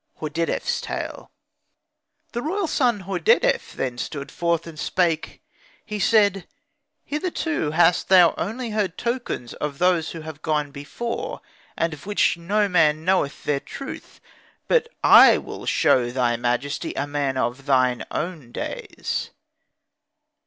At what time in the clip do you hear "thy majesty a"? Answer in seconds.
16.09-17.05